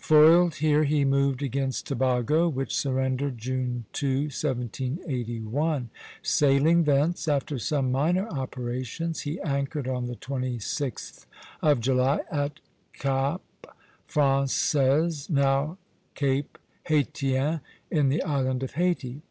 [0.03, 5.91] Foiled here, he moved against Tobago, which surrendered June 2, 1781.
[6.23, 11.27] Sailing thence, after some minor operations, he anchored on the 26th
[11.61, 12.59] of July at
[12.93, 13.41] Cap
[14.09, 15.77] Français (now
[16.15, 16.57] Cape
[16.89, 17.61] Haytien),
[17.91, 19.19] in the island of Hayti.